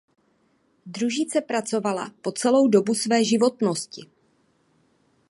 Družice 0.97 1.41
pracovala 1.45 2.09
po 2.21 2.31
celou 2.31 2.67
dobu 2.67 2.93
své 2.93 3.23
životnosti. 3.23 4.09